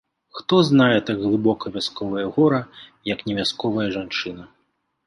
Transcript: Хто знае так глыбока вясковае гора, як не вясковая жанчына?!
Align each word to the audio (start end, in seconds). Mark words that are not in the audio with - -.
Хто 0.37 0.55
знае 0.69 0.97
так 1.09 1.17
глыбока 1.25 1.73
вясковае 1.75 2.25
гора, 2.39 2.61
як 3.13 3.19
не 3.29 3.33
вясковая 3.43 3.89
жанчына?! 4.01 4.53